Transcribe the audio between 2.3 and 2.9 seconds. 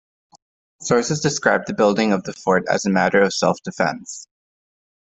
fort as a